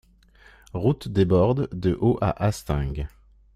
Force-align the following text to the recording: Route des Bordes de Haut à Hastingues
Route 0.73 1.09
des 1.09 1.25
Bordes 1.25 1.69
de 1.71 1.93
Haut 2.01 2.17
à 2.21 2.43
Hastingues 2.43 3.07